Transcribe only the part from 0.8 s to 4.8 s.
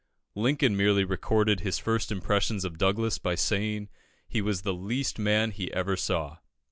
recorded his first impressions of Douglas by saying he was the